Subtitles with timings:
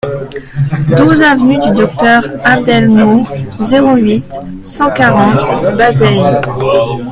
[0.97, 6.39] douze avenue du Docteur Abd El Nour, zéro huit, cent quarante, Bazeilles